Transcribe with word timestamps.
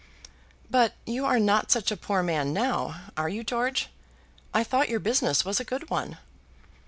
"But 0.67 0.95
you 1.05 1.27
are 1.27 1.39
not 1.39 1.69
such 1.69 1.91
a 1.91 1.95
very 1.95 2.03
poor 2.03 2.23
man 2.23 2.53
now, 2.53 3.01
are 3.15 3.29
you, 3.29 3.43
George? 3.43 3.89
I 4.51 4.63
thought 4.63 4.89
your 4.89 4.99
business 4.99 5.45
was 5.45 5.59
a 5.59 5.63
good 5.63 5.91
one." 5.91 6.17